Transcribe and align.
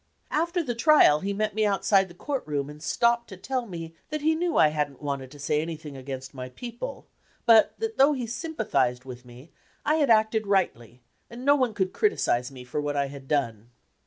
After 0.31 0.63
the 0.63 0.73
trial 0.73 1.19
he 1.19 1.31
met 1.31 1.53
me 1.53 1.63
outside 1.63 2.07
the 2.07 2.15
court 2.15 2.43
room 2.47 2.71
and 2.71 2.81
stopped 2.81 3.29
to 3.29 3.37
tell 3.37 3.67
me 3.67 3.93
that 4.09 4.21
he 4.21 4.33
knew 4.33 4.57
I 4.57 4.69
had 4.69 4.89
n't 4.89 4.99
wanted 4.99 5.29
to 5.29 5.37
say 5.37 5.61
anything 5.61 5.95
against 5.95 6.33
my 6.33 6.49
people, 6.49 7.05
but 7.45 7.75
that 7.77 7.99
though 7.99 8.13
he 8.13 8.25
sympathized 8.25 9.05
with 9.05 9.25
me, 9.25 9.51
I 9.85 9.97
had 9.97 10.09
acted 10.09 10.47
rightly 10.47 11.03
and 11.29 11.45
no 11.45 11.55
one 11.55 11.75
could 11.75 11.93
criticize 11.93 12.49
me 12.51 12.63
for 12.63 12.81
what 12.81 12.97
I 12.97 13.09
had 13.09 13.27
done. 13.27 13.69